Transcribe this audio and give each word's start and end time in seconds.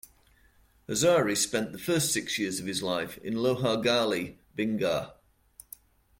Hazare 0.89 1.37
spent 1.37 1.73
the 1.73 1.77
first 1.77 2.11
six 2.11 2.39
years 2.39 2.59
of 2.59 2.65
his 2.65 2.81
life 2.81 3.19
in 3.19 3.35
Lohar 3.35 3.83
Galli, 3.83 4.39
Bhingar. 4.57 5.11